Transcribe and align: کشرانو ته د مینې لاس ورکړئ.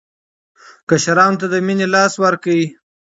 کشرانو 0.87 1.39
ته 1.39 1.45
د 1.51 1.55
مینې 1.65 1.87
لاس 1.93 2.13
ورکړئ. 2.23 2.63